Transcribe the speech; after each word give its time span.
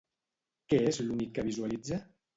Què 0.73 0.79
és 0.93 0.99
l'únic 1.05 1.37
que 1.37 1.47
visualitza? 1.51 2.05